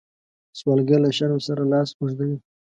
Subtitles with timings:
[0.59, 2.37] سوالګر له شرم سره لاس اوږدوي